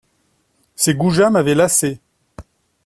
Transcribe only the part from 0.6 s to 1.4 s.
Ces goujats